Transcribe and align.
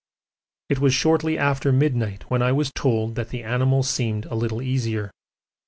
It 0.67 0.79
was 0.79 0.95
shortly 0.95 1.37
after 1.37 1.71
midnight 1.71 2.23
when 2.27 2.41
I 2.41 2.53
was 2.53 2.71
told 2.73 3.13
that 3.13 3.29
the 3.29 3.43
animal 3.43 3.83
seemed 3.83 4.25
a 4.25 4.33
little 4.33 4.59
easier. 4.59 5.11